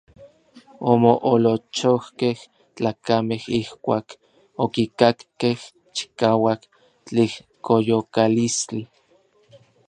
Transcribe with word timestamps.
Omoolochojkej 0.91 2.37
tlakamej 2.75 3.43
ijkuak 3.59 4.07
okikakkej 4.63 5.57
chikauak 5.95 6.61
tlijkoyokalistli. 7.05 8.83